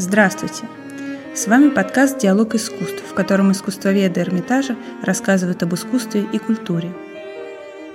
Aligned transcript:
Здравствуйте! 0.00 0.62
С 1.34 1.48
вами 1.48 1.70
подкаст 1.70 2.18
«Диалог 2.18 2.54
искусств», 2.54 3.02
в 3.10 3.14
котором 3.14 3.50
искусствоведы 3.50 4.20
Эрмитажа 4.20 4.76
рассказывают 5.02 5.64
об 5.64 5.74
искусстве 5.74 6.24
и 6.32 6.38
культуре. 6.38 6.92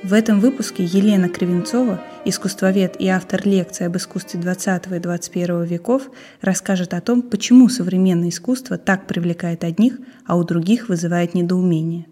В 0.04 0.12
этом 0.12 0.42
выпуске 0.42 0.84
Елена 0.84 1.30
Кривенцова, 1.30 2.04
искусствовед 2.26 3.00
и 3.00 3.08
автор 3.08 3.48
лекции 3.48 3.86
об 3.86 3.96
искусстве 3.96 4.42
XX 4.42 4.98
и 4.98 5.00
XXI 5.00 5.66
веков, 5.66 6.12
расскажет 6.42 6.94
о 6.94 7.00
том, 7.00 7.22
почему 7.22 7.70
современное 7.70 8.28
искусство 8.28 8.78
так 8.78 9.08
привлекает 9.08 9.64
одних, 9.64 9.98
а 10.26 10.36
у 10.36 10.44
других 10.44 10.90
вызывает 10.90 11.34
недоумение. 11.34 12.08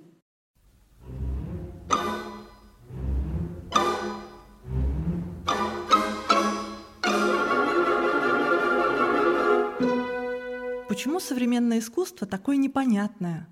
Почему 11.01 11.19
современное 11.19 11.79
искусство 11.79 12.27
такое 12.27 12.57
непонятное, 12.57 13.47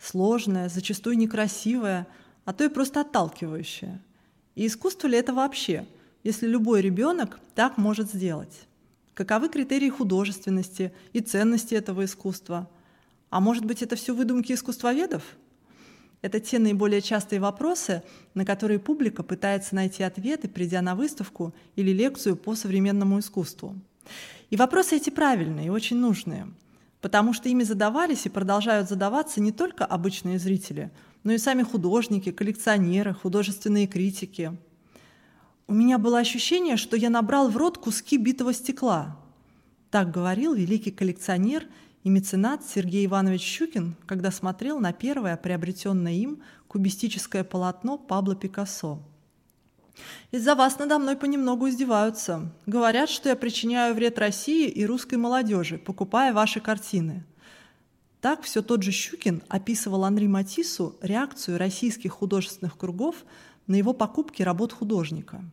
сложное, 0.00 0.70
зачастую 0.70 1.18
некрасивое, 1.18 2.06
а 2.46 2.54
то 2.54 2.64
и 2.64 2.70
просто 2.70 3.02
отталкивающее? 3.02 4.00
И 4.54 4.66
искусство 4.66 5.08
ли 5.08 5.18
это 5.18 5.34
вообще, 5.34 5.86
если 6.22 6.46
любой 6.46 6.80
ребенок 6.80 7.40
так 7.54 7.76
может 7.76 8.10
сделать? 8.10 8.54
Каковы 9.12 9.50
критерии 9.50 9.90
художественности 9.90 10.94
и 11.12 11.20
ценности 11.20 11.74
этого 11.74 12.06
искусства? 12.06 12.70
А 13.28 13.38
может 13.38 13.66
быть, 13.66 13.82
это 13.82 13.96
все 13.96 14.14
выдумки 14.14 14.54
искусствоведов? 14.54 15.24
Это 16.22 16.40
те 16.40 16.58
наиболее 16.58 17.02
частые 17.02 17.38
вопросы, 17.38 18.02
на 18.32 18.46
которые 18.46 18.78
публика 18.78 19.22
пытается 19.22 19.74
найти 19.74 20.02
ответы, 20.02 20.48
придя 20.48 20.80
на 20.80 20.94
выставку 20.94 21.54
или 21.76 21.90
лекцию 21.90 22.36
по 22.36 22.54
современному 22.54 23.18
искусству. 23.18 23.78
И 24.48 24.56
вопросы 24.56 24.96
эти 24.96 25.10
правильные 25.10 25.66
и 25.66 25.68
очень 25.68 25.98
нужные– 25.98 26.48
потому 27.04 27.34
что 27.34 27.50
ими 27.50 27.64
задавались 27.64 28.24
и 28.24 28.30
продолжают 28.30 28.88
задаваться 28.88 29.38
не 29.38 29.52
только 29.52 29.84
обычные 29.84 30.38
зрители, 30.38 30.90
но 31.22 31.32
и 31.32 31.36
сами 31.36 31.62
художники, 31.62 32.32
коллекционеры, 32.32 33.12
художественные 33.12 33.86
критики. 33.86 34.56
У 35.66 35.74
меня 35.74 35.98
было 35.98 36.18
ощущение, 36.18 36.78
что 36.78 36.96
я 36.96 37.10
набрал 37.10 37.50
в 37.50 37.58
рот 37.58 37.76
куски 37.76 38.16
битого 38.16 38.54
стекла. 38.54 39.18
Так 39.90 40.12
говорил 40.12 40.54
великий 40.54 40.92
коллекционер 40.92 41.66
и 42.04 42.08
меценат 42.08 42.64
Сергей 42.64 43.04
Иванович 43.04 43.42
Щукин, 43.42 43.96
когда 44.06 44.30
смотрел 44.30 44.80
на 44.80 44.94
первое 44.94 45.36
приобретенное 45.36 46.14
им 46.14 46.40
кубистическое 46.68 47.44
полотно 47.44 47.98
Пабло 47.98 48.34
Пикассо– 48.34 49.02
из-за 50.30 50.54
вас 50.54 50.78
надо 50.78 50.98
мной 50.98 51.16
понемногу 51.16 51.68
издеваются. 51.68 52.50
Говорят, 52.66 53.08
что 53.08 53.28
я 53.28 53.36
причиняю 53.36 53.94
вред 53.94 54.18
России 54.18 54.68
и 54.68 54.84
русской 54.84 55.16
молодежи, 55.16 55.78
покупая 55.78 56.32
ваши 56.32 56.60
картины. 56.60 57.24
Так 58.20 58.42
все 58.42 58.62
тот 58.62 58.82
же 58.82 58.90
Щукин 58.90 59.42
описывал 59.48 60.04
Анри 60.04 60.26
Матису 60.26 60.96
реакцию 61.02 61.58
российских 61.58 62.12
художественных 62.12 62.76
кругов 62.78 63.16
на 63.66 63.76
его 63.76 63.92
покупки 63.92 64.42
работ 64.42 64.72
художника. 64.72 65.44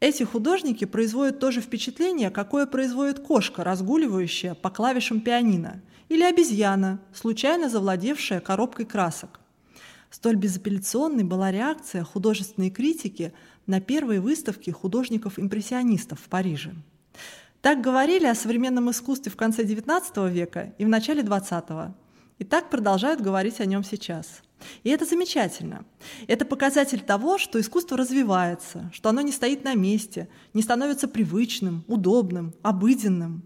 Эти 0.00 0.22
художники 0.22 0.84
производят 0.84 1.38
то 1.38 1.50
же 1.50 1.60
впечатление, 1.60 2.30
какое 2.30 2.66
производит 2.66 3.20
кошка, 3.20 3.62
разгуливающая 3.62 4.54
по 4.54 4.70
клавишам 4.70 5.20
пианино, 5.20 5.80
или 6.08 6.24
обезьяна, 6.24 7.00
случайно 7.14 7.68
завладевшая 7.68 8.40
коробкой 8.40 8.84
красок. 8.84 9.38
Столь 10.12 10.36
безапелляционной 10.36 11.24
была 11.24 11.50
реакция 11.50 12.04
художественной 12.04 12.68
критики 12.68 13.32
на 13.66 13.80
первые 13.80 14.20
выставки 14.20 14.68
художников-импрессионистов 14.68 16.20
в 16.20 16.28
Париже. 16.28 16.74
Так 17.62 17.80
говорили 17.80 18.26
о 18.26 18.34
современном 18.34 18.90
искусстве 18.90 19.32
в 19.32 19.36
конце 19.36 19.62
XIX 19.62 20.30
века 20.30 20.74
и 20.76 20.84
в 20.84 20.88
начале 20.90 21.22
XX. 21.22 21.92
И 22.38 22.44
так 22.44 22.68
продолжают 22.68 23.22
говорить 23.22 23.58
о 23.60 23.64
нем 23.64 23.82
сейчас. 23.84 24.42
И 24.84 24.90
это 24.90 25.06
замечательно. 25.06 25.86
Это 26.26 26.44
показатель 26.44 27.00
того, 27.00 27.38
что 27.38 27.58
искусство 27.58 27.96
развивается, 27.96 28.90
что 28.92 29.08
оно 29.08 29.22
не 29.22 29.32
стоит 29.32 29.64
на 29.64 29.74
месте, 29.74 30.28
не 30.52 30.60
становится 30.60 31.08
привычным, 31.08 31.84
удобным, 31.88 32.52
обыденным. 32.60 33.44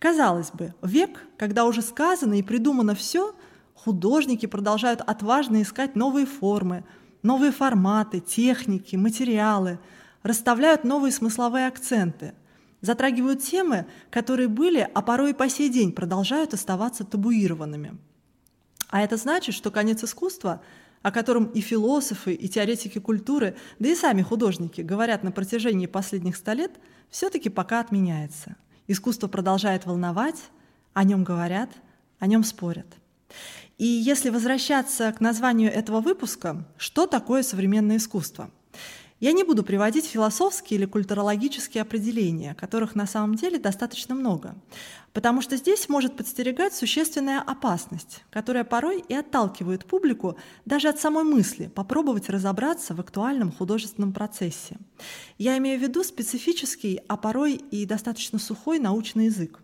Казалось 0.00 0.50
бы, 0.50 0.74
век, 0.82 1.24
когда 1.36 1.64
уже 1.64 1.80
сказано 1.80 2.34
и 2.34 2.42
придумано 2.42 2.96
все– 2.96 3.36
художники 3.84 4.46
продолжают 4.46 5.00
отважно 5.00 5.62
искать 5.62 5.94
новые 5.94 6.26
формы, 6.26 6.84
новые 7.22 7.52
форматы, 7.52 8.20
техники, 8.20 8.96
материалы, 8.96 9.78
расставляют 10.22 10.84
новые 10.84 11.12
смысловые 11.12 11.68
акценты, 11.68 12.34
затрагивают 12.80 13.42
темы, 13.42 13.86
которые 14.10 14.48
были, 14.48 14.88
а 14.92 15.00
порой 15.00 15.30
и 15.30 15.34
по 15.34 15.48
сей 15.48 15.68
день 15.68 15.92
продолжают 15.92 16.54
оставаться 16.54 17.04
табуированными. 17.04 17.96
А 18.88 19.00
это 19.02 19.16
значит, 19.16 19.54
что 19.54 19.70
конец 19.70 20.02
искусства, 20.02 20.60
о 21.02 21.12
котором 21.12 21.44
и 21.44 21.60
философы, 21.60 22.34
и 22.34 22.48
теоретики 22.48 22.98
культуры, 22.98 23.56
да 23.78 23.88
и 23.88 23.94
сами 23.94 24.22
художники 24.22 24.80
говорят 24.80 25.22
на 25.22 25.30
протяжении 25.30 25.86
последних 25.86 26.36
ста 26.36 26.54
лет, 26.54 26.72
все-таки 27.10 27.48
пока 27.48 27.78
отменяется. 27.80 28.56
Искусство 28.88 29.28
продолжает 29.28 29.86
волновать, 29.86 30.50
о 30.94 31.04
нем 31.04 31.22
говорят, 31.22 31.70
о 32.18 32.26
нем 32.26 32.42
спорят. 32.42 32.86
И 33.78 33.86
если 33.86 34.30
возвращаться 34.30 35.12
к 35.12 35.20
названию 35.20 35.72
этого 35.72 36.00
выпуска, 36.00 36.64
что 36.76 37.06
такое 37.06 37.44
современное 37.44 37.98
искусство? 37.98 38.50
Я 39.20 39.30
не 39.30 39.44
буду 39.44 39.62
приводить 39.62 40.06
философские 40.06 40.78
или 40.78 40.86
культурологические 40.86 41.82
определения, 41.82 42.54
которых 42.54 42.96
на 42.96 43.06
самом 43.06 43.36
деле 43.36 43.58
достаточно 43.58 44.16
много, 44.16 44.56
потому 45.12 45.42
что 45.42 45.56
здесь 45.56 45.88
может 45.88 46.16
подстерегать 46.16 46.74
существенная 46.74 47.40
опасность, 47.40 48.24
которая 48.30 48.64
порой 48.64 49.04
и 49.08 49.14
отталкивает 49.14 49.84
публику 49.86 50.36
даже 50.64 50.88
от 50.88 51.00
самой 51.00 51.22
мысли 51.22 51.70
попробовать 51.72 52.28
разобраться 52.28 52.94
в 52.94 53.00
актуальном 53.00 53.52
художественном 53.52 54.12
процессе. 54.12 54.76
Я 55.36 55.56
имею 55.58 55.78
в 55.78 55.82
виду 55.82 56.02
специфический, 56.02 57.00
а 57.06 57.16
порой 57.16 57.54
и 57.54 57.86
достаточно 57.86 58.40
сухой 58.40 58.80
научный 58.80 59.26
язык. 59.26 59.60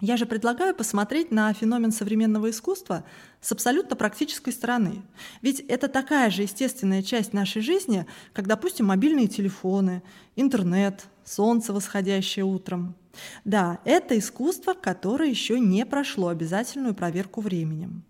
Я 0.00 0.18
же 0.18 0.26
предлагаю 0.26 0.74
посмотреть 0.74 1.30
на 1.30 1.50
феномен 1.54 1.90
современного 1.90 2.50
искусства 2.50 3.04
с 3.40 3.50
абсолютно 3.52 3.96
практической 3.96 4.50
стороны. 4.50 5.02
Ведь 5.40 5.60
это 5.60 5.88
такая 5.88 6.30
же 6.30 6.42
естественная 6.42 7.02
часть 7.02 7.32
нашей 7.32 7.62
жизни, 7.62 8.06
как, 8.34 8.46
допустим, 8.46 8.86
мобильные 8.86 9.26
телефоны, 9.26 10.02
интернет, 10.34 11.06
солнце, 11.24 11.72
восходящее 11.72 12.44
утром. 12.44 12.94
Да, 13.46 13.78
это 13.86 14.18
искусство, 14.18 14.74
которое 14.74 15.30
еще 15.30 15.58
не 15.58 15.86
прошло 15.86 16.28
обязательную 16.28 16.94
проверку 16.94 17.40
временем. 17.40 18.04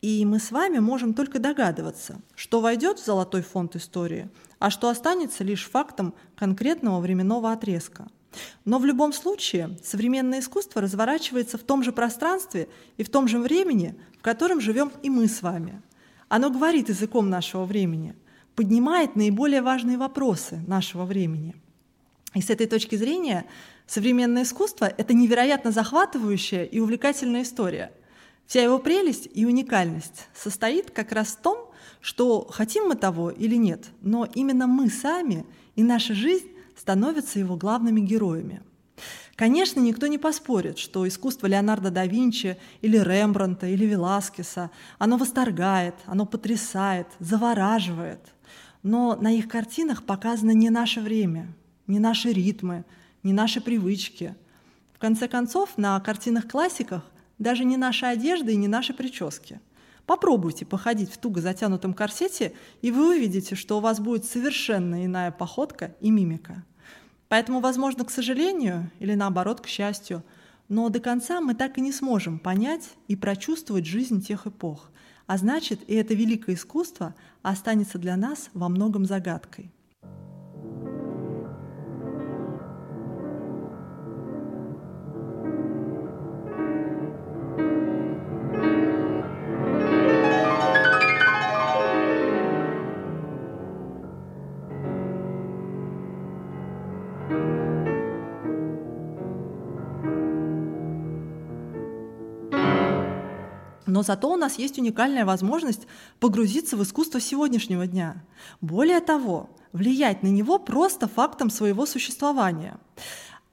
И 0.00 0.24
мы 0.24 0.38
с 0.38 0.52
вами 0.52 0.78
можем 0.78 1.12
только 1.12 1.40
догадываться, 1.40 2.20
что 2.36 2.60
войдет 2.60 3.00
в 3.00 3.04
золотой 3.04 3.42
фонд 3.42 3.74
истории, 3.74 4.30
а 4.60 4.70
что 4.70 4.88
останется 4.88 5.42
лишь 5.42 5.68
фактом 5.68 6.14
конкретного 6.36 7.00
временного 7.00 7.50
отрезка– 7.50 8.06
но 8.64 8.78
в 8.78 8.84
любом 8.84 9.12
случае 9.12 9.76
современное 9.82 10.40
искусство 10.40 10.80
разворачивается 10.80 11.58
в 11.58 11.62
том 11.62 11.82
же 11.82 11.92
пространстве 11.92 12.68
и 12.96 13.04
в 13.04 13.10
том 13.10 13.28
же 13.28 13.38
времени, 13.38 13.94
в 14.18 14.22
котором 14.22 14.60
живем 14.60 14.92
и 15.02 15.10
мы 15.10 15.28
с 15.28 15.42
вами. 15.42 15.80
Оно 16.28 16.50
говорит 16.50 16.88
языком 16.88 17.28
нашего 17.28 17.64
времени, 17.64 18.14
поднимает 18.54 19.16
наиболее 19.16 19.62
важные 19.62 19.98
вопросы 19.98 20.60
нашего 20.66 21.04
времени. 21.04 21.54
И 22.34 22.40
с 22.40 22.50
этой 22.50 22.66
точки 22.66 22.96
зрения 22.96 23.44
современное 23.86 24.44
искусство— 24.44 24.86
это 24.96 25.12
невероятно 25.12 25.70
захватывающая 25.70 26.64
и 26.64 26.80
увлекательная 26.80 27.42
история. 27.42 27.92
Вся 28.46 28.62
его 28.62 28.78
прелесть 28.78 29.28
и 29.32 29.46
уникальность 29.46 30.28
состоит 30.34 30.90
как 30.90 31.12
раз 31.12 31.28
в 31.28 31.42
том, 31.42 31.70
что 32.00 32.46
хотим 32.50 32.88
мы 32.88 32.96
того 32.96 33.30
или 33.30 33.56
нет, 33.56 33.86
но 34.00 34.26
именно 34.34 34.66
мы 34.66 34.90
сами 34.90 35.46
и 35.76 35.82
наша 35.82 36.14
жизнь 36.14 36.51
становятся 36.82 37.38
его 37.38 37.56
главными 37.56 38.00
героями. 38.00 38.60
Конечно, 39.36 39.78
никто 39.78 40.08
не 40.08 40.18
поспорит, 40.18 40.78
что 40.78 41.06
искусство 41.06 41.46
Леонардо 41.46 41.92
да 41.92 42.06
Винчи 42.06 42.58
или 42.80 42.96
Рембранта 42.98 43.68
или 43.68 43.84
Веласкеса, 43.84 44.72
оно 44.98 45.16
восторгает, 45.16 45.94
оно 46.06 46.26
потрясает, 46.26 47.06
завораживает. 47.20 48.18
Но 48.82 49.14
на 49.14 49.30
их 49.30 49.46
картинах 49.46 50.02
показано 50.02 50.50
не 50.50 50.70
наше 50.70 51.00
время, 51.00 51.54
не 51.86 52.00
наши 52.00 52.32
ритмы, 52.32 52.84
не 53.22 53.32
наши 53.32 53.60
привычки. 53.60 54.34
В 54.92 54.98
конце 54.98 55.28
концов, 55.28 55.78
на 55.78 56.00
картинах 56.00 56.48
классиках 56.48 57.04
даже 57.38 57.64
не 57.64 57.76
наша 57.76 58.08
одежда 58.08 58.50
и 58.50 58.56
не 58.56 58.66
наши 58.66 58.92
прически. 58.92 59.60
Попробуйте 60.04 60.66
походить 60.66 61.12
в 61.12 61.18
туго 61.18 61.40
затянутом 61.40 61.94
корсете, 61.94 62.54
и 62.80 62.90
вы 62.90 63.16
увидите, 63.16 63.54
что 63.54 63.78
у 63.78 63.80
вас 63.80 64.00
будет 64.00 64.24
совершенно 64.24 65.04
иная 65.04 65.30
походка 65.30 65.94
и 66.00 66.10
мимика. 66.10 66.64
Поэтому, 67.32 67.60
возможно, 67.60 68.04
к 68.04 68.10
сожалению, 68.10 68.90
или 68.98 69.14
наоборот, 69.14 69.62
к 69.62 69.66
счастью, 69.66 70.22
но 70.68 70.90
до 70.90 71.00
конца 71.00 71.40
мы 71.40 71.54
так 71.54 71.78
и 71.78 71.80
не 71.80 71.90
сможем 71.90 72.38
понять 72.38 72.90
и 73.08 73.16
прочувствовать 73.16 73.86
жизнь 73.86 74.20
тех 74.20 74.46
эпох. 74.46 74.90
А 75.26 75.38
значит, 75.38 75.80
и 75.88 75.94
это 75.94 76.12
великое 76.12 76.56
искусство 76.56 77.14
останется 77.40 77.96
для 77.96 78.16
нас 78.16 78.50
во 78.52 78.68
многом 78.68 79.06
загадкой. 79.06 79.72
Но 103.86 104.02
зато 104.02 104.30
у 104.30 104.36
нас 104.36 104.58
есть 104.58 104.78
уникальная 104.78 105.24
возможность 105.24 105.86
погрузиться 106.20 106.76
в 106.76 106.82
искусство 106.82 107.20
сегодняшнего 107.20 107.86
дня. 107.86 108.24
Более 108.60 109.00
того, 109.00 109.50
влиять 109.72 110.22
на 110.22 110.28
него 110.28 110.58
просто 110.58 111.08
фактом 111.08 111.50
своего 111.50 111.86
существования. 111.86 112.78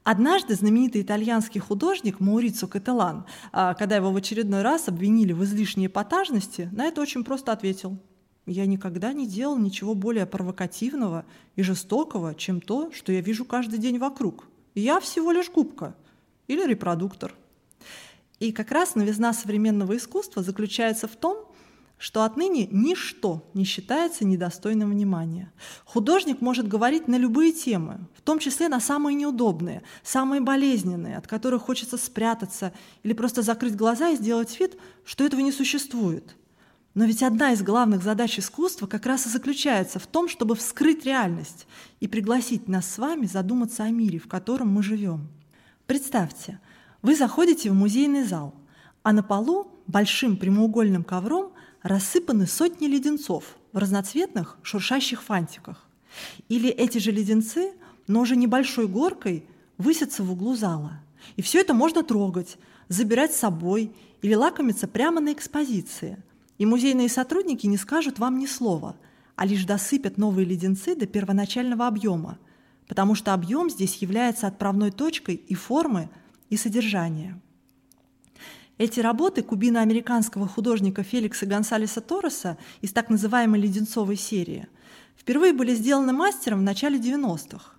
Однажды 0.03 0.55
знаменитый 0.55 1.01
итальянский 1.01 1.59
художник 1.59 2.19
Маурицо 2.19 2.67
Кателан, 2.67 3.25
а, 3.51 3.73
когда 3.73 3.95
его 3.97 4.11
в 4.11 4.15
очередной 4.15 4.61
раз 4.61 4.87
обвинили 4.87 5.33
в 5.33 5.43
излишней 5.43 5.87
эпатажности, 5.87 6.69
на 6.71 6.85
это 6.85 7.01
очень 7.01 7.23
просто 7.23 7.51
ответил. 7.51 7.97
Я 8.45 8.65
никогда 8.65 9.13
не 9.13 9.27
делал 9.27 9.57
ничего 9.57 9.93
более 9.93 10.25
провокативного 10.25 11.25
и 11.55 11.61
жестокого, 11.61 12.33
чем 12.33 12.61
то, 12.61 12.91
что 12.91 13.11
я 13.11 13.21
вижу 13.21 13.45
каждый 13.45 13.77
день 13.77 13.99
вокруг. 13.99 14.47
Я 14.73 14.99
всего 14.99 15.31
лишь 15.31 15.51
губка 15.51 15.95
или 16.47 16.65
репродуктор. 16.65 17.35
И 18.39 18.51
как 18.51 18.71
раз 18.71 18.95
новизна 18.95 19.33
современного 19.33 19.97
искусства 19.97 20.43
заключается 20.43 21.07
в 21.07 21.15
том, 21.15 21.45
что 21.97 22.23
отныне 22.23 22.67
ничто 22.71 23.49
не 23.53 23.65
считается 23.65 24.23
недостойным 24.25 24.89
внимания. 24.89 25.51
Художник 25.83 26.39
может 26.39 26.65
говорить 26.65 27.09
на 27.09 27.17
любые 27.17 27.51
темы, 27.51 27.99
в 28.15 28.21
том 28.21 28.39
числе 28.39 28.69
на 28.69 28.79
самые 28.79 29.15
неудобные, 29.15 29.83
самые 30.01 30.39
болезненные, 30.39 31.17
от 31.17 31.27
которых 31.27 31.63
хочется 31.63 31.97
спрятаться 31.97 32.71
или 33.03 33.11
просто 33.11 33.41
закрыть 33.41 33.75
глаза 33.75 34.11
и 34.11 34.15
сделать 34.15 34.57
вид, 34.59 34.77
что 35.03 35.25
этого 35.25 35.41
не 35.41 35.51
существует. 35.51 36.37
Но 36.95 37.03
ведь 37.03 37.21
одна 37.21 37.51
из 37.51 37.61
главных 37.61 38.01
задач 38.01 38.39
искусства 38.39 38.87
как 38.87 39.05
раз 39.05 39.25
и 39.25 39.29
заключается 39.29 39.99
в 39.99 40.07
том, 40.07 40.29
чтобы 40.29 40.55
вскрыть 40.55 41.05
реальность 41.05 41.67
и 41.99 42.07
пригласить 42.07 42.69
нас 42.69 42.89
с 42.89 42.97
вами 42.97 43.25
задуматься 43.25 43.83
о 43.83 43.89
мире, 43.89 44.19
в 44.19 44.27
котором 44.27 44.69
мы 44.69 44.81
живем. 44.81 45.27
Представьте, 45.85 46.59
вы 47.01 47.15
заходите 47.15 47.69
в 47.71 47.73
музейный 47.73 48.23
зал, 48.23 48.53
а 49.03 49.13
на 49.13 49.23
полу 49.23 49.67
большим 49.87 50.37
прямоугольным 50.37 51.03
ковром 51.03 51.51
рассыпаны 51.81 52.45
сотни 52.45 52.87
леденцов 52.87 53.55
в 53.71 53.77
разноцветных 53.77 54.57
шуршащих 54.61 55.21
фантиках. 55.21 55.87
Или 56.49 56.69
эти 56.69 56.97
же 56.97 57.11
леденцы, 57.11 57.73
но 58.07 58.21
уже 58.21 58.35
небольшой 58.35 58.87
горкой, 58.87 59.45
высятся 59.77 60.23
в 60.23 60.31
углу 60.31 60.55
зала. 60.55 60.99
И 61.35 61.41
все 61.41 61.61
это 61.61 61.73
можно 61.73 62.03
трогать, 62.03 62.57
забирать 62.89 63.33
с 63.33 63.39
собой 63.39 63.93
или 64.21 64.33
лакомиться 64.33 64.87
прямо 64.87 65.21
на 65.21 65.31
экспозиции. 65.31 66.21
И 66.57 66.65
музейные 66.65 67.07
сотрудники 67.07 67.67
не 67.67 67.77
скажут 67.77 68.19
вам 68.19 68.37
ни 68.39 68.45
слова, 68.45 68.97
а 69.35 69.45
лишь 69.45 69.63
досыпят 69.63 70.17
новые 70.17 70.45
леденцы 70.45 70.95
до 70.95 71.07
первоначального 71.07 71.87
объема, 71.87 72.37
потому 72.87 73.15
что 73.15 73.33
объем 73.33 73.69
здесь 73.69 73.95
является 73.97 74.47
отправной 74.47 74.91
точкой 74.91 75.35
и 75.35 75.55
формы, 75.55 76.09
и 76.49 76.57
содержания. 76.57 77.39
Эти 78.77 78.99
работы 79.01 79.43
кубино-американского 79.43 80.47
художника 80.47 81.03
Феликса 81.03 81.45
Гонсалеса 81.45 82.01
Торреса 82.01 82.57
из 82.81 82.93
так 82.93 83.09
называемой 83.09 83.59
«Леденцовой 83.59 84.15
серии» 84.15 84.67
впервые 85.17 85.51
были 85.51 85.75
сделаны 85.75 86.13
мастером 86.13 86.59
в 86.59 86.63
начале 86.63 86.97
90-х. 86.97 87.73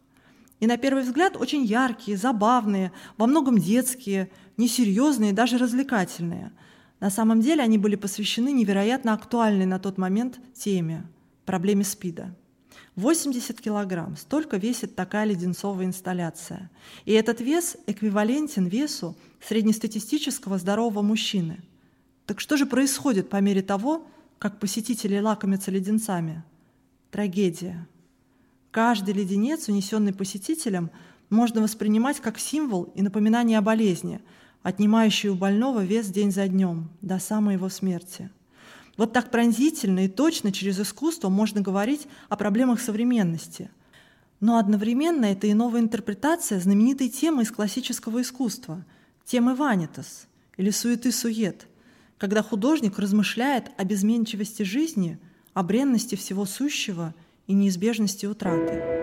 И 0.60 0.66
на 0.66 0.76
первый 0.76 1.02
взгляд 1.02 1.36
очень 1.36 1.64
яркие, 1.64 2.18
забавные, 2.18 2.92
во 3.16 3.26
многом 3.26 3.56
детские, 3.56 4.30
несерьезные, 4.58 5.32
даже 5.32 5.56
развлекательные. 5.56 6.52
На 7.00 7.08
самом 7.08 7.40
деле 7.40 7.62
они 7.62 7.78
были 7.78 7.96
посвящены 7.96 8.52
невероятно 8.52 9.14
актуальной 9.14 9.64
на 9.64 9.78
тот 9.78 9.96
момент 9.96 10.38
теме– 10.54 11.08
проблеме 11.46 11.82
СПИДа. 11.82 12.36
80 12.96 13.60
килограмм, 13.60 14.16
столько 14.16 14.56
весит 14.56 14.96
такая 14.96 15.24
леденцовая 15.24 15.86
инсталляция. 15.86 16.70
И 17.04 17.12
этот 17.12 17.40
вес 17.40 17.76
эквивалентен 17.86 18.66
весу 18.66 19.16
среднестатистического 19.40 20.58
здорового 20.58 21.02
мужчины. 21.02 21.60
Так 22.26 22.40
что 22.40 22.56
же 22.56 22.66
происходит 22.66 23.28
по 23.28 23.40
мере 23.40 23.62
того, 23.62 24.06
как 24.38 24.58
посетители 24.58 25.18
лакомятся 25.18 25.70
леденцами? 25.70 26.42
Трагедия. 27.10 27.86
Каждый 28.70 29.14
леденец, 29.14 29.68
унесенный 29.68 30.12
посетителем, 30.12 30.90
можно 31.28 31.60
воспринимать 31.60 32.20
как 32.20 32.38
символ 32.38 32.84
и 32.94 33.02
напоминание 33.02 33.58
о 33.58 33.62
болезни, 33.62 34.20
отнимающей 34.62 35.28
у 35.28 35.34
больного 35.34 35.84
вес 35.84 36.06
день 36.06 36.32
за 36.32 36.48
днем, 36.48 36.90
до 37.00 37.18
самой 37.18 37.54
его 37.54 37.68
смерти– 37.68 38.30
вот 39.00 39.14
так 39.14 39.30
пронзительно 39.30 40.04
и 40.04 40.08
точно 40.08 40.52
через 40.52 40.78
искусство 40.78 41.30
можно 41.30 41.62
говорить 41.62 42.06
о 42.28 42.36
проблемах 42.36 42.82
современности. 42.82 43.70
Но 44.40 44.58
одновременно 44.58 45.24
это 45.24 45.46
и 45.46 45.54
новая 45.54 45.80
интерпретация 45.80 46.60
знаменитой 46.60 47.08
темы 47.08 47.44
из 47.44 47.50
классического 47.50 48.20
искусства– 48.20 48.84
темы 49.24 49.54
ванитас 49.54 50.26
или 50.58 50.68
суеты-сует, 50.68 51.66
когда 52.18 52.42
художник 52.42 52.98
размышляет 52.98 53.70
о 53.78 53.84
безменчивости 53.84 54.64
жизни, 54.64 55.18
о 55.54 55.62
бренности 55.62 56.14
всего 56.14 56.44
сущего 56.44 57.14
и 57.46 57.54
неизбежности 57.54 58.26
утраты. 58.26 58.99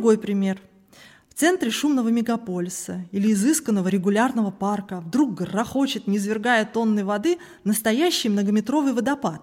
Другой 0.00 0.16
пример. 0.16 0.58
В 1.28 1.34
центре 1.34 1.70
шумного 1.70 2.08
мегаполиса 2.08 3.06
или 3.12 3.34
изысканного 3.34 3.88
регулярного 3.88 4.50
парка 4.50 5.02
вдруг 5.02 5.34
грохочет, 5.34 6.06
низвергая 6.06 6.64
тонны 6.64 7.04
воды, 7.04 7.36
настоящий 7.64 8.30
многометровый 8.30 8.94
водопад. 8.94 9.42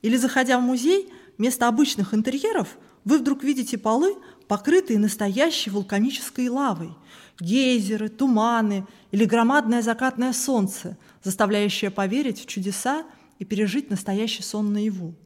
Или, 0.00 0.16
заходя 0.16 0.60
в 0.60 0.62
музей, 0.62 1.12
вместо 1.38 1.66
обычных 1.66 2.14
интерьеров 2.14 2.78
вы 3.04 3.18
вдруг 3.18 3.42
видите 3.42 3.78
полы, 3.78 4.14
покрытые 4.46 5.00
настоящей 5.00 5.70
вулканической 5.70 6.48
лавой, 6.48 6.94
гейзеры, 7.40 8.10
туманы 8.10 8.86
или 9.10 9.24
громадное 9.24 9.82
закатное 9.82 10.32
солнце, 10.32 10.96
заставляющее 11.24 11.90
поверить 11.90 12.40
в 12.40 12.46
чудеса 12.46 13.02
и 13.40 13.44
пережить 13.44 13.90
настоящий 13.90 14.44
сон 14.44 14.72
наяву. 14.72 15.16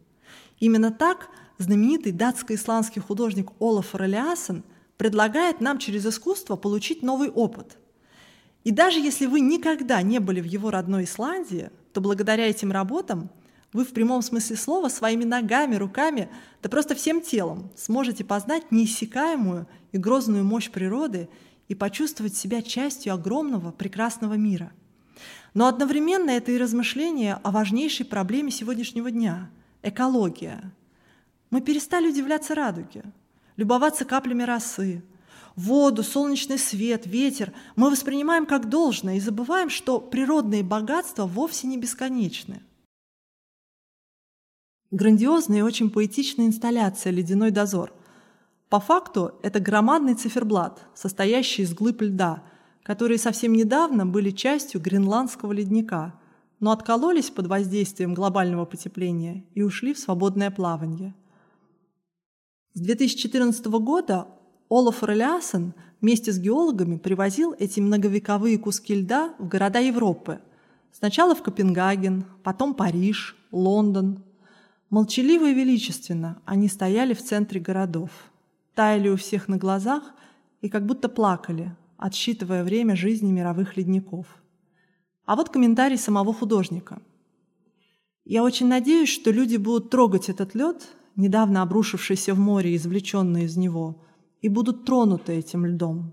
Именно 0.59 0.90
так– 0.90 1.28
знаменитый 1.58 2.12
датско-исландский 2.12 3.00
художник 3.00 3.50
Олаф 3.61 3.94
Релиасен 3.94 4.64
предлагает 4.96 5.61
нам 5.61 5.78
через 5.78 6.06
искусство 6.06 6.56
получить 6.56 7.02
новый 7.02 7.30
опыт. 7.30 7.78
И 8.64 8.70
даже 8.70 8.99
если 8.99 9.26
вы 9.26 9.40
никогда 9.40 10.00
не 10.02 10.20
были 10.20 10.40
в 10.40 10.44
его 10.44 10.70
родной 10.70 11.04
Исландии, 11.04 11.70
то 11.92 12.00
благодаря 12.00 12.49
этим 12.49 12.73
работам 12.73 13.30
вы 13.73 13.84
в 13.84 13.92
прямом 13.92 14.23
смысле 14.23 14.56
слова 14.56 14.88
своими 14.88 15.25
ногами, 15.25 15.75
руками, 15.75 16.28
да 16.62 16.68
просто 16.68 16.94
всем 16.94 17.20
телом 17.20 17.70
сможете 17.76 18.25
познать 18.25 18.70
неиссякаемую 18.70 19.66
и 19.92 19.99
грозную 19.99 20.44
мощь 20.44 20.70
природы 20.70 21.28
и 21.68 21.75
почувствовать 21.75 22.37
себя 22.37 22.62
частью 22.62 23.14
огромного 23.14 23.73
прекрасного 23.73 24.34
мира. 24.34 24.73
Но 25.54 25.66
одновременно 25.66 26.30
это 26.30 26.52
и 26.52 26.58
размышление 26.58 27.38
о 27.42 27.50
важнейшей 27.50 28.06
проблеме 28.06 28.50
сегодняшнего 28.50 29.11
дня– 29.11 29.50
экология– 29.82 30.73
мы 31.54 31.61
перестали 31.61 32.08
удивляться 32.08 32.56
радуге, 32.56 33.04
любоваться 33.56 34.04
каплями 34.04 34.42
росы, 34.42 35.04
воду, 35.54 36.02
солнечный 36.02 36.58
свет, 36.58 37.06
ветер 37.06 37.52
мы 37.76 37.90
воспринимаем 37.90 38.44
как 38.44 38.68
должное 38.68 39.18
и 39.18 39.20
забываем, 39.20 39.70
что 39.70 40.00
природные 40.00 40.64
богатства 40.64 41.26
вовсе 41.26 41.68
не 41.68 41.78
бесконечны. 41.78 42.61
Грандиозная 44.90 45.58
и 45.61 45.62
очень 45.62 45.90
поэтичная 45.90 46.46
инсталляция 46.46 47.12
«Ледяной 47.12 47.52
дозор». 47.52 47.92
По 48.68 48.80
факту 48.80 49.34
это 49.44 49.61
громадный 49.61 50.16
циферблат, 50.16 50.82
состоящий 50.92 51.62
из 51.62 51.73
глыб 51.73 52.02
льда, 52.02 52.42
которые 52.82 53.18
совсем 53.18 53.52
недавно 53.52 54.04
были 54.06 54.30
частью 54.30 54.80
гренландского 54.80 55.52
ледника, 55.52 56.18
но 56.58 56.73
откололись 56.73 57.30
под 57.30 57.46
воздействием 57.46 58.12
глобального 58.12 58.64
потепления 58.64 59.44
и 59.54 59.62
ушли 59.62 59.94
в 59.94 60.00
свободное 60.00 60.50
плавание– 60.50 61.14
с 62.75 62.81
2014 62.81 63.66
года 63.66 64.26
Олаф 64.69 65.04
Релясен 65.04 65.75
вместе 66.00 66.33
с 66.33 66.40
геологами 66.40 66.99
привозил 66.99 67.54
эти 67.57 67.78
многовековые 67.78 68.59
куски 68.59 68.97
льда 68.97 69.33
в 69.38 69.47
города 69.47 69.78
Европы. 69.78 70.40
Сначала 70.90 71.37
в 71.37 71.43
Копенгаген, 71.45 72.25
потом 72.43 72.75
Париж, 72.75 73.37
Лондон. 73.52 74.25
Молчаливо 74.90 75.50
и 75.50 75.54
величественно 75.54 76.43
они 76.45 76.66
стояли 76.66 77.14
в 77.14 77.23
центре 77.23 77.61
городов, 77.61 78.11
таяли 78.75 79.09
у 79.09 79.16
всех 79.16 79.47
на 79.47 79.57
глазах 79.57 80.12
и 80.61 80.69
как 80.69 80.85
будто 80.85 81.09
плакали, 81.09 81.76
отсчитывая 81.97 82.64
время 82.64 82.97
жизни 82.97 83.31
мировых 83.31 83.76
ледников. 83.76 84.26
А 85.26 85.37
вот 85.37 85.49
комментарий 85.49 85.97
самого 85.97 86.35
художника. 86.35 87.00
«Я 88.25 88.43
очень 88.43 88.66
надеюсь, 88.66 89.11
что 89.11 89.31
люди 89.31 89.59
будут 89.59 89.90
трогать 89.90 90.28
этот 90.28 90.57
лед, 90.57 90.88
недавно 91.16 91.62
обрушившийся 91.62 92.35
в 92.35 92.38
море 92.38 92.76
извлеченный 92.76 93.44
из 93.44 93.56
него, 93.56 94.02
и 94.40 94.49
будут 94.49 94.85
тронуты 94.85 95.33
этим 95.33 95.64
льдом. 95.64 96.12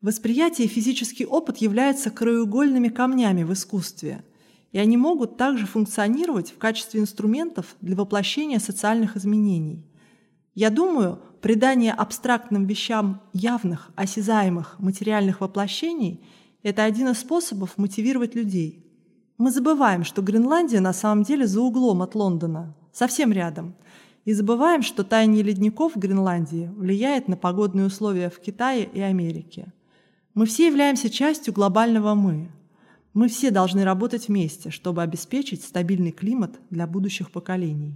Восприятие 0.00 0.66
и 0.66 0.70
физический 0.70 1.24
опыт 1.24 1.58
являются 1.58 2.10
краеугольными 2.10 2.88
камнями 2.88 3.42
в 3.42 3.52
искусстве, 3.52 4.24
и 4.72 4.78
они 4.78 4.96
могут 4.96 5.36
также 5.36 5.66
функционировать 5.66 6.50
в 6.50 6.58
качестве 6.58 7.00
инструментов 7.00 7.76
для 7.80 7.96
воплощения 7.96 8.58
социальных 8.58 9.16
изменений. 9.16 9.86
Я 10.54 10.70
думаю, 10.70 11.20
придание 11.40 11.92
абстрактным 11.92 12.66
вещам 12.66 13.22
явных, 13.32 13.90
осязаемых, 13.94 14.76
материальных 14.78 15.40
воплощений– 15.40 16.24
это 16.62 16.82
один 16.84 17.08
из 17.08 17.18
способов 17.18 17.76
мотивировать 17.76 18.34
людей. 18.34 18.84
Мы 19.38 19.50
забываем, 19.50 20.04
что 20.04 20.22
Гренландия 20.22 20.80
на 20.80 20.92
самом 20.92 21.24
деле 21.24 21.46
за 21.46 21.60
углом 21.60 22.02
от 22.02 22.14
Лондона, 22.14 22.74
совсем 22.92 23.32
рядом– 23.32 23.74
и 24.24 24.32
забываем, 24.32 24.82
что 24.82 25.04
таяние 25.04 25.42
ледников 25.42 25.94
в 25.94 25.98
Гренландии 25.98 26.70
влияет 26.76 27.28
на 27.28 27.36
погодные 27.36 27.86
условия 27.86 28.30
в 28.30 28.38
Китае 28.38 28.88
и 28.90 29.00
Америке. 29.00 29.72
Мы 30.32 30.46
все 30.46 30.66
являемся 30.66 31.10
частью 31.10 31.52
глобального 31.52 32.14
«мы». 32.14 32.50
Мы 33.12 33.28
все 33.28 33.52
должны 33.52 33.84
работать 33.84 34.26
вместе, 34.26 34.70
чтобы 34.70 35.00
обеспечить 35.00 35.62
стабильный 35.62 36.10
климат 36.10 36.58
для 36.70 36.88
будущих 36.88 37.30
поколений. 37.30 37.94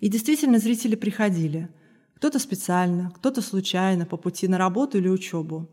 И 0.00 0.08
действительно 0.08 0.58
зрители 0.58 0.96
приходили. 0.96 1.68
Кто-то 2.16 2.40
специально, 2.40 3.12
кто-то 3.14 3.42
случайно, 3.42 4.04
по 4.04 4.16
пути 4.16 4.48
на 4.48 4.58
работу 4.58 4.98
или 4.98 5.08
учебу. 5.08 5.68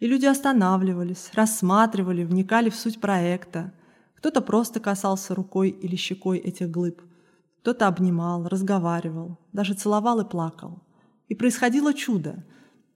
И 0.00 0.08
люди 0.08 0.26
останавливались, 0.26 1.30
рассматривали, 1.34 2.24
вникали 2.24 2.68
в 2.68 2.74
суть 2.74 3.00
проекта. 3.00 3.72
Кто-то 4.16 4.40
просто 4.40 4.80
касался 4.80 5.32
рукой 5.32 5.68
или 5.68 5.94
щекой 5.94 6.38
этих 6.38 6.68
глыб– 6.68 7.00
кто-то 7.62 7.86
обнимал, 7.86 8.48
разговаривал, 8.48 9.38
даже 9.52 9.74
целовал 9.74 10.18
и 10.18 10.28
плакал. 10.28 10.82
И 11.28 11.36
происходило 11.36 11.94
чудо. 11.94 12.44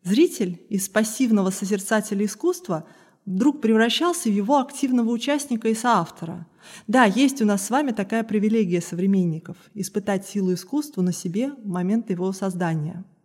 Зритель 0.02 0.60
из 0.68 0.88
пассивного 0.88 1.50
созерцателя 1.50 2.24
искусства 2.24 2.84
вдруг 3.26 3.60
превращался 3.60 4.28
в 4.28 4.32
его 4.32 4.58
активного 4.58 5.10
участника 5.10 5.68
и 5.68 5.74
соавтора. 5.74 6.48
Да, 6.88 7.04
есть 7.04 7.40
у 7.40 7.44
нас 7.44 7.64
с 7.64 7.70
вами 7.70 7.92
такая 7.92 8.24
привилегия 8.24 8.80
современников– 8.80 9.56
испытать 9.74 10.26
силу 10.26 10.52
искусства 10.52 11.00
на 11.00 11.12
себе 11.12 11.52
в 11.52 11.68
момент 11.68 12.10
его 12.10 12.32
создания– 12.32 13.04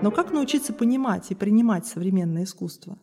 Но 0.00 0.12
как 0.12 0.32
научиться 0.32 0.72
понимать 0.72 1.30
и 1.30 1.34
принимать 1.34 1.86
современное 1.86 2.44
искусство? 2.44 2.98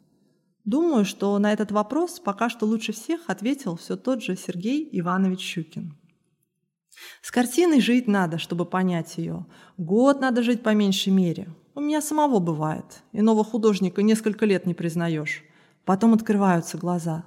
Думаю, 0.63 1.03
что 1.03 1.37
на 1.39 1.51
этот 1.51 1.71
вопрос 1.71 2.19
пока 2.19 2.49
что 2.49 2.65
лучше 2.65 2.93
всех 2.93 3.29
ответил 3.29 3.75
все 3.75 3.97
тот 3.97 4.23
же 4.23 4.37
Сергей 4.37 4.87
Иванович 4.91 5.41
Щукин. 5.41 5.97
С 7.21 7.31
картиной 7.31 7.81
жить 7.81 8.07
надо, 8.07 8.37
чтобы 8.37 8.65
понять 8.65 9.17
ее. 9.17 9.45
Год 9.77 10.21
надо 10.21 10.41
жить 10.41 10.63
по 10.63 10.73
меньшей 10.73 11.11
мере. 11.11 11.49
У 11.75 11.81
меня 11.81 12.01
самого 12.01 12.39
бывает. 12.39 13.03
Иного 13.11 13.43
художника 13.43 14.01
несколько 14.01 14.45
лет 14.45 14.65
не 14.65 14.73
признаешь. 14.73 15.43
Потом 15.83 16.13
открываются 16.13 16.77
глаза. 16.77 17.25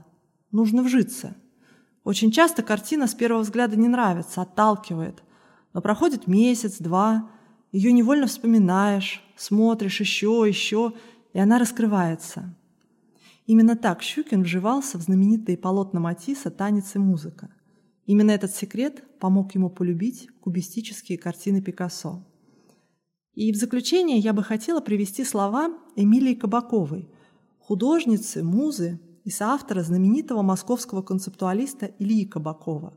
Нужно 0.51 0.83
вжиться. 0.83 1.37
Очень 2.05 2.33
часто 2.33 2.63
картина 2.63 3.07
с 3.07 3.15
первого 3.15 3.43
взгляда 3.43 3.77
не 3.77 3.89
нравится, 3.89 4.41
отталкивает. 4.41 5.23
Но 5.75 5.83
проходит 5.83 6.27
месяц, 6.27 6.79
два, 6.79 7.31
ее 7.73 7.93
невольно 7.93 8.27
вспоминаешь, 8.27 9.23
смотришь 9.37 10.01
еще, 10.01 10.45
еще, 10.47 10.93
и 11.33 11.39
она 11.39 11.59
раскрывается. 11.59 12.55
Именно 13.47 13.77
так 13.77 14.03
Щукин 14.03 14.43
вживался 14.43 14.99
в 14.99 15.03
знаменитые 15.03 15.57
полотна 15.57 16.01
Матисса 16.01 16.51
«Танец 16.51 16.95
и 16.95 16.99
музыка». 16.99 17.51
Именно 18.07 18.31
этот 18.31 18.55
секрет 18.55 19.05
помог 19.19 19.55
ему 19.55 19.69
полюбить 19.71 20.29
кубистические 20.41 21.19
картины 21.19 21.61
Пикассо. 21.61 22.25
И 23.35 23.53
в 23.53 23.57
заключение 23.57 24.19
я 24.19 24.33
бы 24.33 24.43
хотела 24.43 24.81
привести 24.81 25.25
слова 25.25 25.73
Эмилии 25.95 26.35
Кабаковой, 26.35 27.09
художницы, 27.59 28.43
музы 28.43 28.99
и 29.25 29.31
соавтора 29.31 29.83
знаменитого 29.83 30.43
московского 30.43 31.03
концептуалиста 31.03 31.87
Ильи 31.99 32.25
Кабакова. 32.25 32.95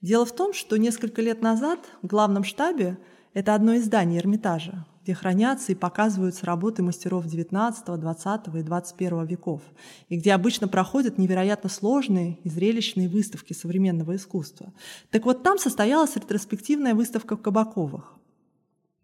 Дело 0.00 0.26
в 0.26 0.34
том, 0.34 0.52
что 0.52 0.76
несколько 0.76 1.22
лет 1.22 1.40
назад 1.40 1.78
в 2.02 2.06
главном 2.08 2.44
штабе 2.44 2.98
это 3.34 3.54
одно 3.54 3.74
из 3.74 3.86
зданий 3.86 4.18
Эрмитажа, 4.18 4.86
где 5.02 5.12
хранятся 5.12 5.72
и 5.72 5.74
показываются 5.74 6.46
работы 6.46 6.84
мастеров 6.84 7.26
XIX, 7.26 7.74
XX 7.84 8.60
и 8.60 8.62
XXI 8.62 9.26
веков, 9.26 9.60
и 10.08 10.16
где 10.16 10.32
обычно 10.32 10.68
проходят 10.68 11.18
невероятно 11.18 11.68
сложные 11.68 12.38
и 12.44 12.48
зрелищные 12.48 13.08
выставки 13.08 13.52
современного 13.52 14.14
искусства. 14.14 14.72
Так 15.10 15.26
вот, 15.26 15.42
там 15.42 15.58
состоялась 15.58 16.14
ретроспективная 16.14 16.94
выставка 16.94 17.36
Кабаковых. 17.36 18.14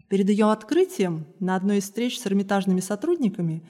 Перед 0.08 0.28
ее 0.30 0.50
открытием 0.50 1.26
на 1.40 1.56
одной 1.56 1.78
из 1.78 1.84
встреч 1.84 2.18
с 2.18 2.26
эрмитажными 2.26 2.80
сотрудниками 2.80 3.62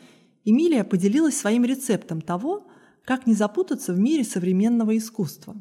Эмилия 0.44 0.84
поделилась 0.84 1.38
своим 1.38 1.64
рецептом 1.64 2.20
того, 2.20 2.66
как 3.04 3.26
не 3.26 3.34
запутаться 3.34 3.92
в 3.92 3.98
мире 3.98 4.24
современного 4.24 4.96
искусства. 4.96 5.56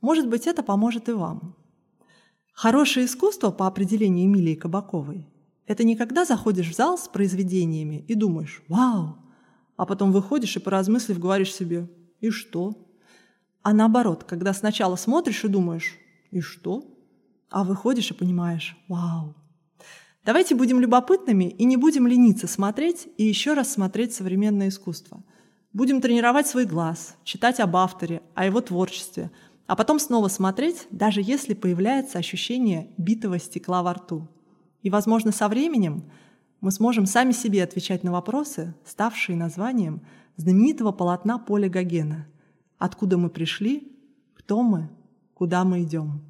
Может 0.00 0.28
быть, 0.28 0.46
это 0.46 0.62
поможет 0.62 1.08
и 1.08 1.12
вам. 1.12 1.54
Хорошее 2.60 3.06
искусство, 3.06 3.50
по 3.52 3.66
определению 3.66 4.26
Эмилии 4.26 4.54
Кабаковой, 4.54 5.26
это 5.66 5.82
не 5.82 5.96
когда 5.96 6.26
заходишь 6.26 6.68
в 6.68 6.76
зал 6.76 6.98
с 6.98 7.08
произведениями 7.08 8.04
и 8.06 8.14
думаешь 8.14 8.62
«Вау!», 8.68 9.16
а 9.78 9.86
потом 9.86 10.12
выходишь 10.12 10.56
и, 10.56 10.60
поразмыслив, 10.60 11.18
говоришь 11.18 11.54
себе 11.54 11.88
«И 12.20 12.28
что?». 12.28 12.74
А 13.62 13.72
наоборот, 13.72 14.24
когда 14.24 14.52
сначала 14.52 14.96
смотришь 14.96 15.42
и 15.42 15.48
думаешь 15.48 15.96
«И 16.32 16.42
что?», 16.42 16.84
а 17.48 17.64
выходишь 17.64 18.10
и 18.10 18.14
понимаешь 18.14 18.76
«Вау!». 18.88 19.34
Давайте 20.26 20.54
будем 20.54 20.80
любопытными 20.80 21.44
и 21.44 21.64
не 21.64 21.78
будем 21.78 22.06
лениться 22.06 22.46
смотреть 22.46 23.08
и 23.16 23.24
еще 23.24 23.54
раз 23.54 23.72
смотреть 23.72 24.12
современное 24.12 24.68
искусство. 24.68 25.24
Будем 25.72 26.02
тренировать 26.02 26.46
свой 26.46 26.66
глаз, 26.66 27.16
читать 27.24 27.58
об 27.58 27.74
авторе, 27.74 28.20
о 28.34 28.44
его 28.44 28.60
творчестве– 28.60 29.30
а 29.70 29.76
потом 29.76 30.00
снова 30.00 30.26
смотреть, 30.26 30.88
даже 30.90 31.20
если 31.22 31.54
появляется 31.54 32.18
ощущение 32.18 32.90
битого 32.96 33.38
стекла 33.38 33.84
во 33.84 33.94
рту. 33.94 34.26
И, 34.82 34.90
возможно, 34.90 35.30
со 35.30 35.46
временем 35.46 36.10
мы 36.60 36.72
сможем 36.72 37.06
сами 37.06 37.30
себе 37.30 37.62
отвечать 37.62 38.02
на 38.02 38.10
вопросы, 38.10 38.74
ставшие 38.84 39.38
названием 39.38 40.00
знаменитого 40.34 40.90
полотна 40.90 41.38
Поля 41.38 41.68
Гогена 41.68 42.26
«Откуда 42.78 43.16
мы 43.16 43.30
пришли? 43.30 43.96
Кто 44.34 44.64
мы? 44.64 44.90
Куда 45.34 45.62
мы 45.62 45.84
идем?» 45.84 46.29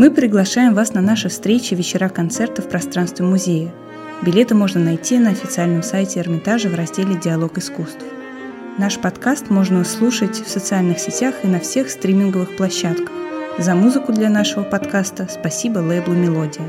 Мы 0.00 0.10
приглашаем 0.10 0.72
вас 0.72 0.94
на 0.94 1.02
наши 1.02 1.28
встречи, 1.28 1.74
вечера, 1.74 2.08
концерты 2.08 2.62
в 2.62 2.70
пространстве 2.70 3.26
музея. 3.26 3.70
Билеты 4.22 4.54
можно 4.54 4.80
найти 4.80 5.18
на 5.18 5.28
официальном 5.28 5.82
сайте 5.82 6.20
Эрмитажа 6.20 6.70
в 6.70 6.74
разделе 6.74 7.16
«Диалог 7.16 7.58
искусств». 7.58 8.02
Наш 8.78 8.98
подкаст 8.98 9.50
можно 9.50 9.84
слушать 9.84 10.40
в 10.40 10.48
социальных 10.48 11.00
сетях 11.00 11.34
и 11.42 11.48
на 11.48 11.60
всех 11.60 11.90
стриминговых 11.90 12.56
площадках. 12.56 13.10
За 13.58 13.74
музыку 13.74 14.14
для 14.14 14.30
нашего 14.30 14.62
подкаста 14.62 15.28
спасибо 15.30 15.80
лейблу 15.80 16.14
«Мелодия». 16.14 16.64